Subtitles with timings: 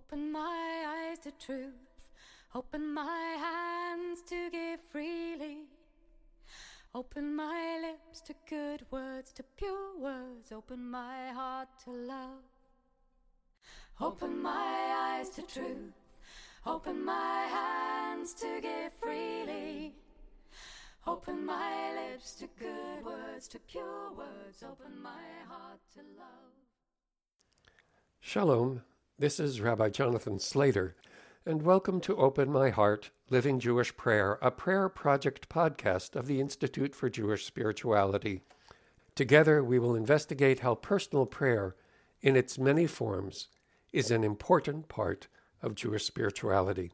[0.00, 2.08] Open my eyes to truth,
[2.54, 5.66] open my hands to give freely.
[6.94, 12.48] Open my lips to good words, to pure words, open my heart to love.
[14.00, 15.92] Open my eyes to truth,
[16.66, 19.94] open my hands to give freely.
[21.06, 26.54] Open my lips to good words, to pure words, open my heart to love.
[28.20, 28.82] Shalom,
[29.20, 30.96] this is Rabbi Jonathan Slater,
[31.44, 36.40] and welcome to Open My Heart Living Jewish Prayer, a prayer project podcast of the
[36.40, 38.40] Institute for Jewish Spirituality.
[39.14, 41.76] Together, we will investigate how personal prayer,
[42.22, 43.48] in its many forms,
[43.92, 45.28] is an important part
[45.60, 46.90] of Jewish spirituality.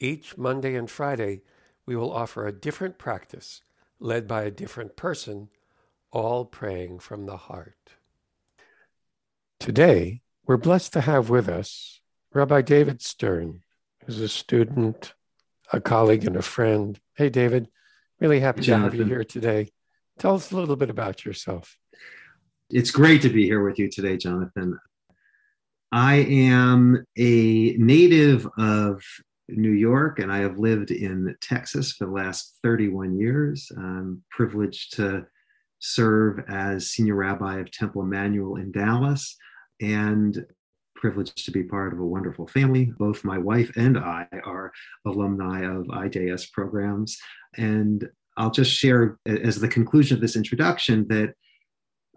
[0.00, 1.42] Each Monday and Friday,
[1.86, 3.62] we will offer a different practice
[4.00, 5.48] led by a different person,
[6.10, 7.92] all praying from the heart.
[9.60, 12.00] Today, we're blessed to have with us
[12.34, 13.60] Rabbi David Stern,
[14.04, 15.14] who's a student,
[15.72, 16.98] a colleague, and a friend.
[17.14, 17.68] Hey, David,
[18.18, 18.90] really happy Jonathan.
[18.90, 19.68] to have you here today.
[20.18, 21.76] Tell us a little bit about yourself.
[22.68, 24.76] It's great to be here with you today, Jonathan.
[25.92, 29.04] I am a native of
[29.48, 33.70] New York and I have lived in Texas for the last 31 years.
[33.76, 35.26] I'm privileged to
[35.78, 39.36] serve as senior rabbi of Temple Emanu-El in Dallas
[39.80, 40.46] and
[41.00, 42.92] privileged to be part of a wonderful family.
[42.98, 44.72] Both my wife and I are
[45.06, 47.18] alumni of IJS programs.
[47.56, 51.34] And I'll just share as the conclusion of this introduction that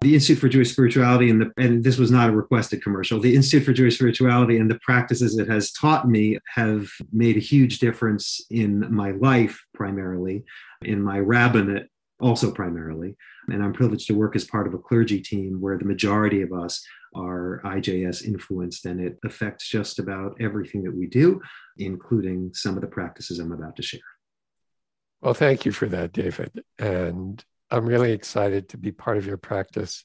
[0.02, 3.22] the Institute for Jewish Spirituality and the and this was not a requested commercial.
[3.22, 7.39] The Institute for Jewish Spirituality and the practices it has taught me have made a
[7.41, 10.44] huge difference in my life primarily,
[10.81, 11.88] in my rabbinate
[12.19, 13.16] also primarily.
[13.50, 16.53] And I'm privileged to work as part of a clergy team where the majority of
[16.53, 16.83] us
[17.16, 21.41] are IJS influenced and it affects just about everything that we do,
[21.78, 24.00] including some of the practices I'm about to share.
[25.22, 26.64] Well, thank you for that, David.
[26.80, 30.03] And I'm really excited to be part of your practice.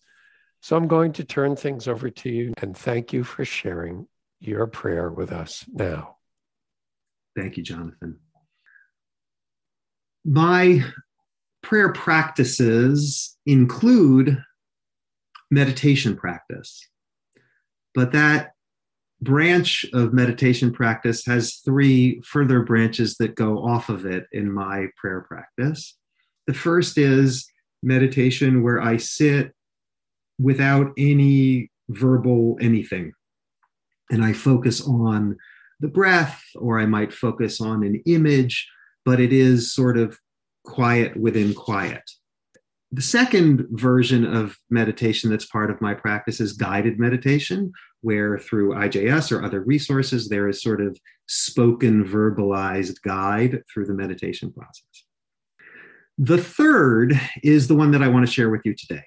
[0.60, 4.06] So I'm going to turn things over to you and thank you for sharing
[4.40, 6.16] your prayer with us now.
[7.36, 8.19] Thank you, Jonathan.
[10.25, 10.84] My
[11.68, 14.42] prayer practices include
[15.50, 16.80] meditation practice.
[17.94, 18.52] But that
[19.20, 24.86] branch of meditation practice has three further branches that go off of it in my
[24.96, 25.94] prayer practice.
[26.46, 27.46] The first is
[27.82, 29.52] meditation where I sit
[30.40, 33.12] without any verbal anything.
[34.10, 35.36] And I focus on
[35.80, 38.66] the breath, or I might focus on an image,
[39.04, 40.18] but it is sort of
[40.68, 42.02] quiet within quiet.
[42.92, 48.74] The second version of meditation that's part of my practice is guided meditation, where through
[48.74, 55.04] IJS or other resources, there is sort of spoken, verbalized guide through the meditation process.
[56.16, 59.04] The third is the one that I want to share with you today.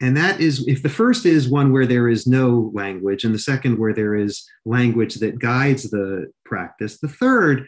[0.00, 3.38] And that is if the first is one where there is no language, and the
[3.38, 7.66] second where there is language that guides the practice, the third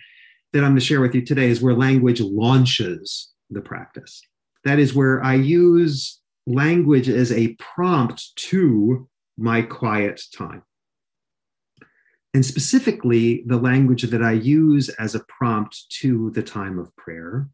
[0.53, 4.23] that I'm going to share with you today is where language launches the practice.
[4.65, 10.63] That is where I use language as a prompt to my quiet time.
[12.35, 17.49] And specifically, the language that I use as a prompt to the time of prayer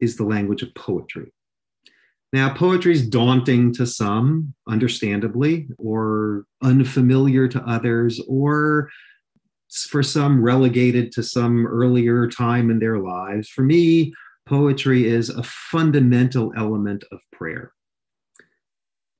[0.00, 1.32] is the language of poetry.
[2.32, 8.88] Now, poetry is daunting to some, understandably, or unfamiliar to others, or
[9.88, 13.48] for some relegated to some earlier time in their lives.
[13.48, 14.14] For me,
[14.46, 17.72] poetry is a fundamental element of prayer.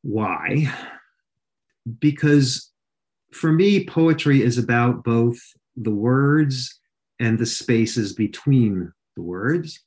[0.03, 0.73] Why?
[1.99, 2.71] Because
[3.33, 5.39] for me, poetry is about both
[5.77, 6.81] the words
[7.19, 9.81] and the spaces between the words.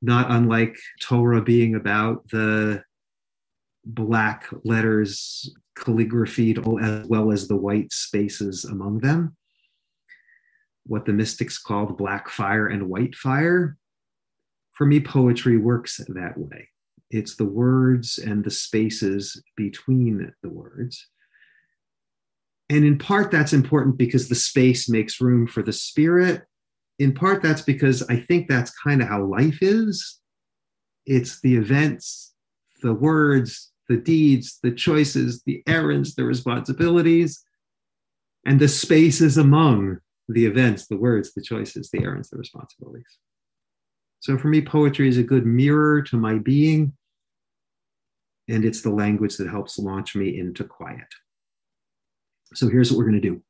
[0.00, 2.82] Not unlike Torah being about the
[3.84, 9.36] black letters calligraphied as well as the white spaces among them
[10.84, 13.76] what the mystics called black fire and white fire.
[14.72, 16.68] For me, poetry works that way.
[17.10, 21.08] It's the words and the spaces between the words.
[22.70, 26.42] And in part, that's important because the space makes room for the spirit.
[26.98, 30.20] In part, that's because I think that's kind of how life is.
[31.04, 32.32] It's the events,
[32.82, 37.44] the words, the deeds, the choices, the errands, the responsibilities,
[38.46, 43.18] and the spaces among the events, the words, the choices, the errands, the responsibilities.
[44.20, 46.92] So for me, poetry is a good mirror to my being,
[48.48, 51.08] and it's the language that helps launch me into quiet.
[52.54, 53.42] So here's what we're going to do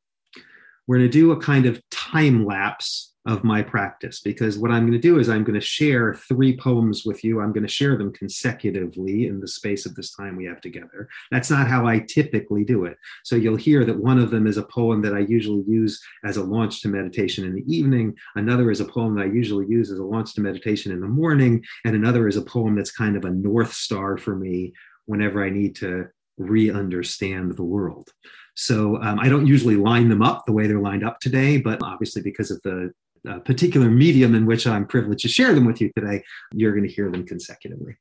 [0.87, 4.83] we're going to do a kind of time lapse of my practice because what I'm
[4.83, 7.41] going to do is I'm going to share three poems with you.
[7.41, 11.09] I'm going to share them consecutively in the space of this time we have together.
[11.31, 12.99] That's not how I typically do it.
[13.23, 16.37] So you'll hear that one of them is a poem that I usually use as
[16.37, 18.17] a launch to meditation in the evening.
[18.35, 21.07] Another is a poem that I usually use as a launch to meditation in the
[21.07, 21.65] morning.
[21.85, 24.73] And another is a poem that's kind of a North Star for me
[25.07, 26.07] whenever I need to
[26.39, 28.11] re understand the world.
[28.55, 31.83] So um, I don't usually line them up the way they're lined up today, but
[31.83, 32.93] obviously because of the
[33.29, 36.23] uh, particular medium in which I'm privileged to share them with you today,
[36.53, 37.97] you're going to hear them consecutively.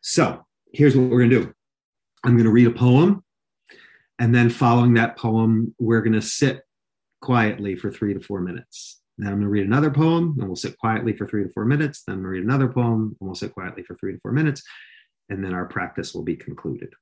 [0.00, 1.54] So here's what we're going to do
[2.24, 3.22] I'm going to read a poem,
[4.18, 6.62] and then following that poem, we're going to sit
[7.20, 9.00] quietly for three to four minutes.
[9.16, 11.64] Then I'm going to read another poem, and we'll sit quietly for three to four
[11.64, 12.02] minutes.
[12.06, 14.32] Then I'm going to read another poem, and we'll sit quietly for three to four
[14.32, 14.62] minutes.
[15.28, 16.94] And then our practice will be concluded.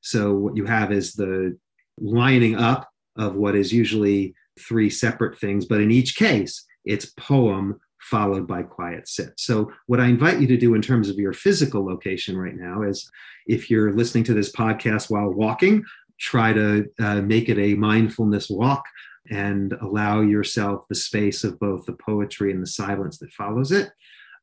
[0.00, 1.58] So, what you have is the
[1.98, 7.80] lining up of what is usually three separate things, but in each case, it's poem
[8.00, 9.32] followed by quiet sit.
[9.36, 12.82] So, what I invite you to do in terms of your physical location right now
[12.82, 13.10] is
[13.46, 15.84] if you're listening to this podcast while walking,
[16.18, 18.84] try to uh, make it a mindfulness walk
[19.30, 23.90] and allow yourself the space of both the poetry and the silence that follows it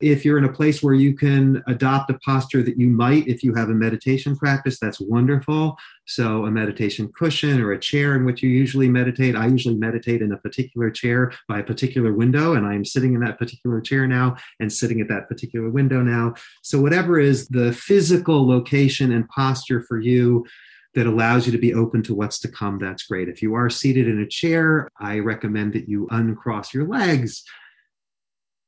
[0.01, 3.44] if you're in a place where you can adopt a posture that you might if
[3.44, 5.77] you have a meditation practice that's wonderful.
[6.06, 9.36] So a meditation cushion or a chair in which you usually meditate.
[9.36, 13.21] I usually meditate in a particular chair by a particular window and i'm sitting in
[13.21, 16.33] that particular chair now and sitting at that particular window now.
[16.63, 20.45] So whatever is the physical location and posture for you
[20.94, 23.30] that allows you to be open to what's to come, that's great.
[23.30, 27.44] If you are seated in a chair, I recommend that you uncross your legs,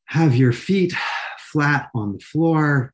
[0.06, 0.94] have your feet
[1.54, 2.94] flat on the floor.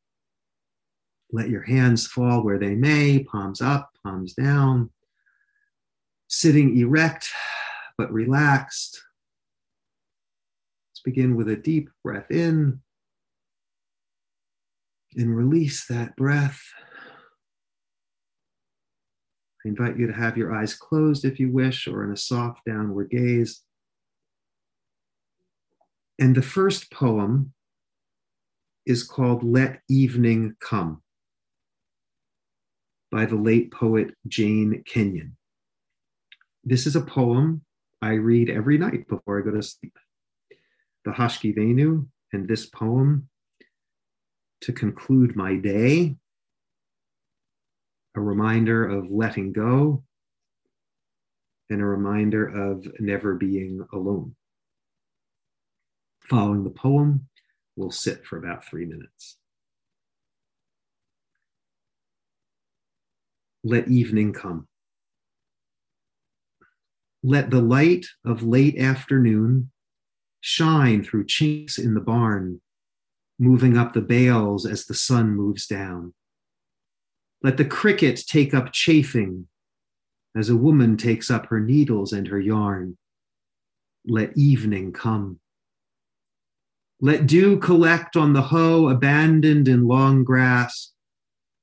[1.32, 4.90] Let your hands fall where they may, palms up, palms down.
[6.28, 7.30] Sitting erect
[7.98, 9.02] but relaxed.
[10.92, 12.82] Let's begin with a deep breath in
[15.16, 16.62] and release that breath.
[19.66, 22.66] I invite you to have your eyes closed if you wish, or in a soft
[22.66, 23.62] downward gaze.
[26.20, 27.54] And the first poem
[28.86, 31.02] is called Let Evening Come
[33.12, 35.36] by the late poet Jane Kenyon.
[36.64, 37.64] This is a poem
[38.02, 39.98] I read every night before I go to sleep.
[41.06, 43.30] The Hashkiveinu and this poem
[44.62, 46.16] to conclude my day,
[48.16, 50.04] a reminder of letting go,
[51.70, 54.36] and a reminder of never being alone.
[56.24, 57.28] Following the poem,
[57.80, 59.38] will sit for about three minutes.
[63.64, 64.68] Let evening come.
[67.24, 69.72] Let the light of late afternoon
[70.42, 72.62] shine through chinks in the barn,
[73.38, 76.14] moving up the bales as the sun moves down.
[77.42, 79.48] Let the cricket take up chafing
[80.36, 82.98] as a woman takes up her needles and her yarn.
[84.06, 85.39] Let evening come.
[87.02, 90.92] Let dew collect on the hoe abandoned in long grass.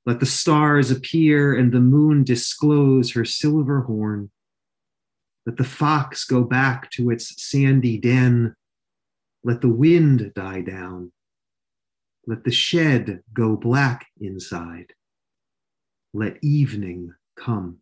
[0.05, 4.31] Let the stars appear and the moon disclose her silver horn.
[5.45, 8.55] Let the fox go back to its sandy den.
[9.43, 11.11] Let the wind die down.
[12.25, 14.93] Let the shed go black inside.
[16.13, 17.77] Let evening come.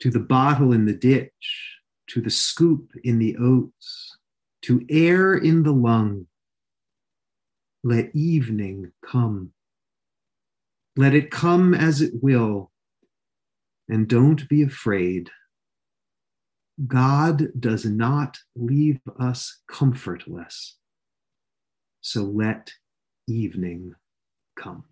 [0.00, 4.15] To the bottle in the ditch, to the scoop in the oats,
[4.62, 6.26] to air in the lung.
[7.84, 9.52] Let evening come.
[10.96, 12.72] Let it come as it will,
[13.88, 15.30] and don't be afraid.
[16.86, 20.76] God does not leave us comfortless.
[22.00, 22.72] So let
[23.28, 23.94] evening
[24.58, 24.84] come.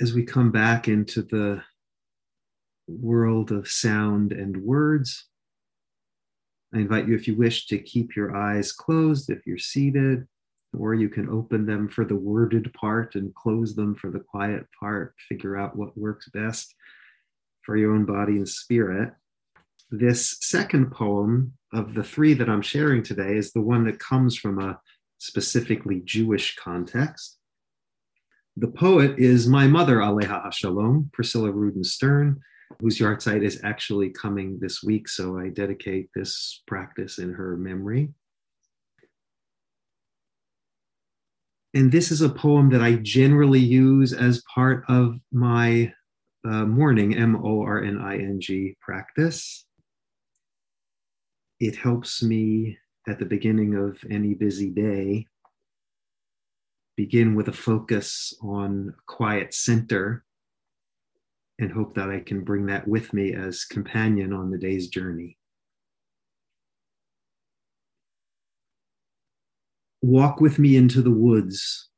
[0.00, 1.62] As we come back into the
[2.88, 5.26] world of sound and words,
[6.74, 10.26] I invite you, if you wish, to keep your eyes closed if you're seated,
[10.76, 14.66] or you can open them for the worded part and close them for the quiet
[14.78, 15.14] part.
[15.28, 16.74] Figure out what works best
[17.62, 19.12] for your own body and spirit.
[19.90, 24.36] This second poem of the three that I'm sharing today is the one that comes
[24.36, 24.80] from a
[25.18, 27.39] specifically Jewish context.
[28.60, 32.42] The poet is my mother, Aleha Ashalom, Priscilla Ruden Stern,
[32.78, 35.08] whose yahrzeit is actually coming this week.
[35.08, 38.10] So I dedicate this practice in her memory.
[41.72, 45.94] And this is a poem that I generally use as part of my
[46.46, 49.64] uh, morning, M O R N I N G practice.
[51.60, 52.76] It helps me
[53.08, 55.28] at the beginning of any busy day
[57.00, 60.22] begin with a focus on quiet center
[61.58, 65.38] and hope that I can bring that with me as companion on the day's journey.
[70.02, 71.88] Walk with me into the woods.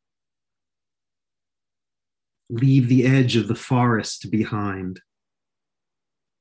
[2.49, 5.01] Leave the edge of the forest behind.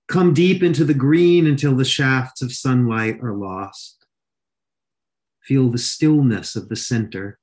[0.08, 4.06] Come deep into the green until the shafts of sunlight are lost.
[5.44, 7.40] Feel the stillness of the center.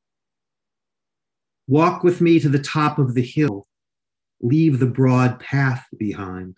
[1.68, 3.68] Walk with me to the top of the hill
[4.40, 6.56] leave the broad path behind.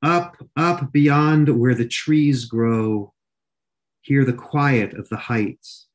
[0.00, 3.12] Up, up beyond where the trees grow,
[4.00, 5.88] hear the quiet of the heights.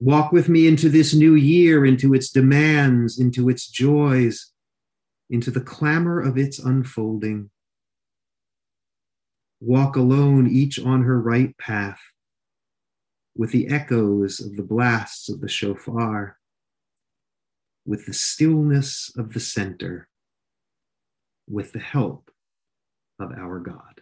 [0.00, 4.52] Walk with me into this new year, into its demands, into its joys,
[5.30, 7.50] into the clamor of its unfolding.
[9.60, 12.00] Walk alone, each on her right path,
[13.36, 16.36] with the echoes of the blasts of the shofar
[17.86, 20.08] with the stillness of the center,
[21.48, 22.30] with the help
[23.20, 24.00] of our God.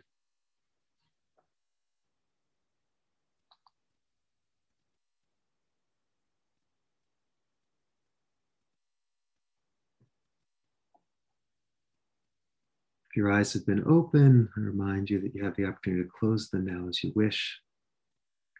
[13.10, 16.10] If your eyes have been open, I remind you that you have the opportunity to
[16.18, 17.60] close them now as you wish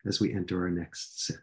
[0.07, 1.38] as we enter our next sit.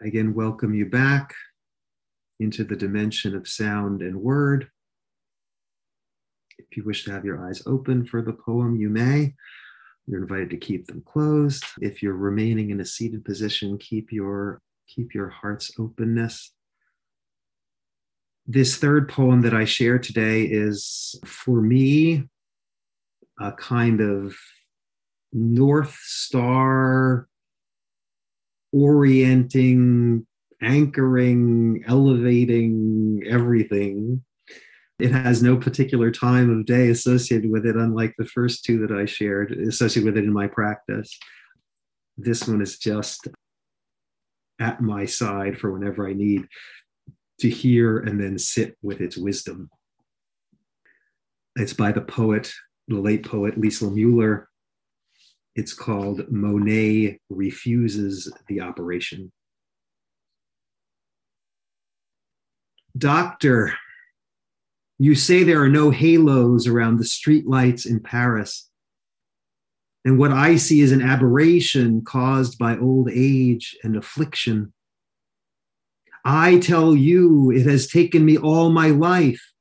[0.00, 1.34] Again welcome you back
[2.38, 4.70] into the dimension of sound and word.
[6.56, 9.34] If you wish to have your eyes open for the poem, you may.
[10.06, 11.64] You're invited to keep them closed.
[11.80, 16.52] If you're remaining in a seated position, keep your keep your heart's openness.
[18.46, 22.24] This third poem that I share today is for me
[23.40, 24.36] a kind of
[25.32, 27.28] North Star
[28.72, 30.26] orienting,
[30.62, 34.24] anchoring, elevating everything.
[34.98, 38.96] It has no particular time of day associated with it, unlike the first two that
[38.96, 41.16] I shared, associated with it in my practice.
[42.16, 43.28] This one is just
[44.58, 46.48] at my side for whenever I need
[47.40, 49.70] to hear and then sit with its wisdom.
[51.54, 52.52] It's by the poet,
[52.88, 54.47] the late poet Lisel Mueller.
[55.58, 59.32] It's called Monet Refuses the Operation.
[62.96, 63.74] Doctor,
[65.00, 68.70] you say there are no halos around the streetlights in Paris.
[70.04, 74.72] And what I see is an aberration caused by old age and affliction.
[76.24, 79.52] I tell you, it has taken me all my life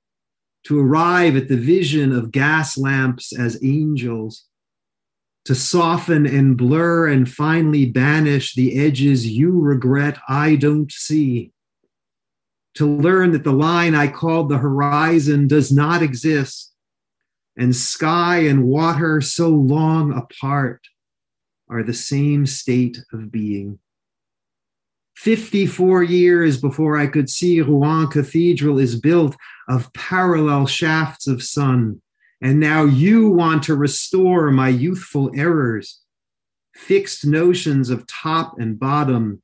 [0.65, 4.43] to arrive at the vision of gas lamps as angels,
[5.47, 11.53] to soften and blur and finally banish the edges you regret I don't see
[12.77, 16.73] to learn that the line I called the horizon does not exist,
[17.57, 20.81] and sky and water so long apart
[21.67, 23.79] are the same state of being.
[25.15, 29.35] 54 years before I could see Rouen Cathedral is built
[29.67, 32.01] of parallel shafts of sun.
[32.41, 36.01] And now you want to restore my youthful errors,
[36.73, 39.41] fixed notions of top and bottom,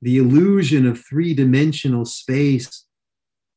[0.00, 2.86] the illusion of three dimensional space,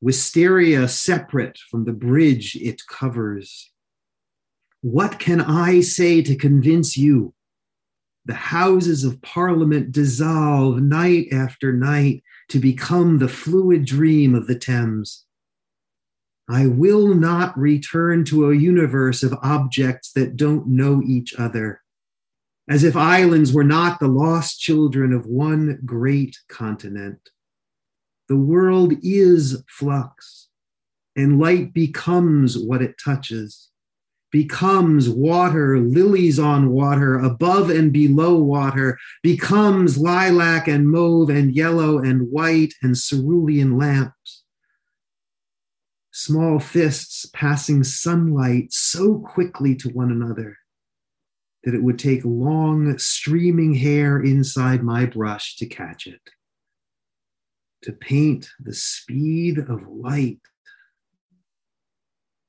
[0.02, 3.72] wisteria separate from the bridge it covers.
[4.82, 7.34] What can I say to convince you?
[8.26, 14.60] The houses of parliament dissolve night after night to become the fluid dream of the
[14.60, 15.26] Thames.
[16.54, 21.82] I will not return to a universe of objects that don't know each other
[22.70, 27.30] as if islands were not the lost children of one great continent.
[28.30, 30.50] The world is flux,
[31.16, 33.70] and light becomes what it touches,
[34.32, 41.98] becomes water, lilies on water, above and below water, becomes lilac and mauve and yellow
[41.98, 44.43] and white and cerulean lamps.
[46.16, 50.58] Small fists passing sunlight so quickly to one another
[51.64, 56.22] that it would take long streaming hair inside my brush to catch it,
[57.82, 60.40] to paint the speed of light.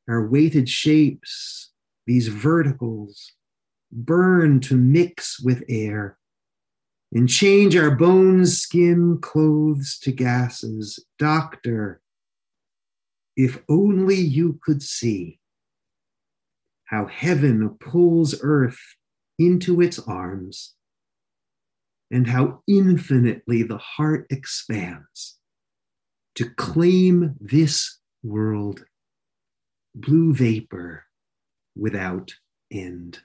[0.06, 1.72] Our weighted shapes,
[2.06, 3.32] these verticals,
[3.90, 6.18] burn to mix with air
[7.12, 11.02] and change our bones, skin, clothes to gases.
[11.18, 12.02] Doctor,
[13.36, 15.40] if only you could see
[16.86, 18.78] how heaven pulls earth
[19.38, 20.74] into its arms,
[22.10, 25.38] and how infinitely the heart expands
[26.34, 28.84] to claim this world,
[29.94, 31.04] blue vapor
[31.76, 32.32] without
[32.70, 33.20] end.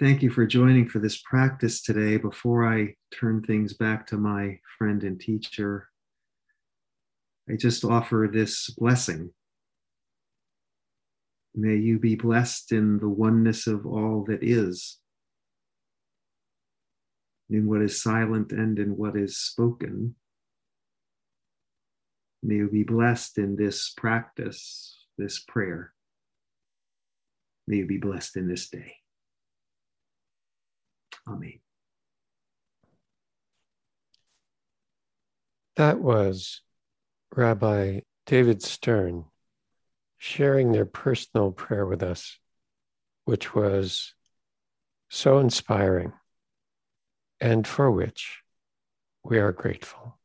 [0.00, 2.16] Thank you for joining for this practice today.
[2.16, 5.90] Before I turn things back to my friend and teacher,
[7.48, 9.30] I just offer this blessing.
[11.54, 14.96] May you be blessed in the oneness of all that is,
[17.50, 20.14] in what is silent and in what is spoken.
[22.42, 25.92] May you be blessed in this practice, this prayer.
[27.66, 28.94] May you be blessed in this day.
[31.30, 31.60] Amen.
[35.76, 36.62] That was
[37.34, 39.26] Rabbi David Stern
[40.18, 42.38] sharing their personal prayer with us,
[43.24, 44.14] which was
[45.08, 46.12] so inspiring
[47.40, 48.42] and for which
[49.22, 50.18] we are grateful.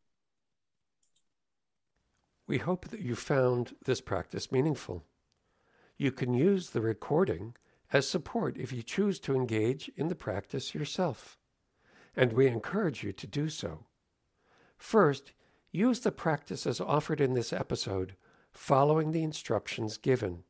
[2.48, 5.04] We hope that you found this practice meaningful.
[5.98, 7.56] You can use the recording
[7.92, 11.38] as support if you choose to engage in the practice yourself,
[12.16, 13.86] and we encourage you to do so.
[14.78, 15.34] First,
[15.72, 18.16] use the practice as offered in this episode,
[18.52, 20.44] following the instructions given.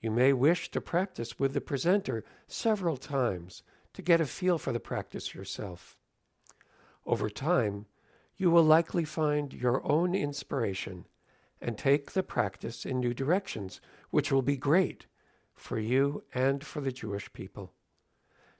[0.00, 3.62] You may wish to practice with the presenter several times
[3.94, 5.96] to get a feel for the practice yourself.
[7.06, 7.86] Over time,
[8.36, 11.06] you will likely find your own inspiration
[11.60, 15.06] and take the practice in new directions, which will be great
[15.62, 17.72] for you and for the Jewish people.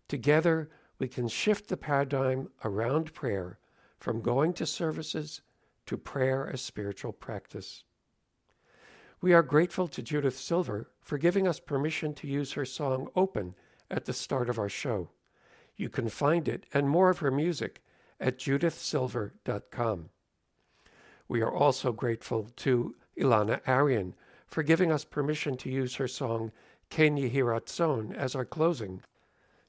[0.09, 3.59] Together, we can shift the paradigm around prayer
[3.99, 5.43] from going to services
[5.87, 7.83] to prayer as spiritual practice.
[9.21, 13.55] We are grateful to Judith Silver for giving us permission to use her song Open
[13.91, 15.11] at the start of our show.
[15.77, 17.83] You can find it and more of her music
[18.21, 20.11] at judithsilver.com.
[21.29, 24.15] We are also grateful to Elana Arian
[24.47, 26.53] for giving us permission to use her song
[26.93, 29.01] Ken Yehi Ratzon as our closing.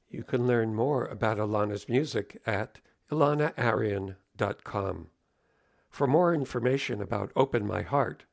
[0.09, 5.07] You can learn more about Elana's music at elanaarian.com.
[5.89, 8.25] For more information about Open My Heart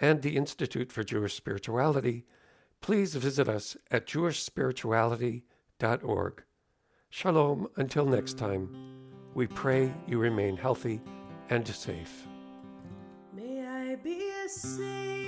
[0.00, 2.24] and the Institute for Jewish Spirituality,
[2.80, 6.42] please visit us at jewishspirituality.org.
[7.10, 8.74] Shalom until next time.
[9.34, 11.00] We pray you remain healthy
[11.48, 12.26] and safe.
[13.32, 15.21] May I be a May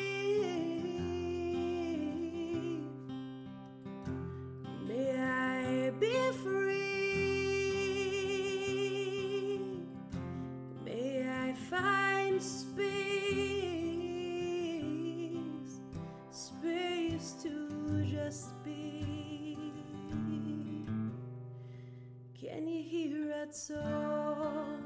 [23.44, 24.80] that song?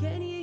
[0.00, 0.33] Can you?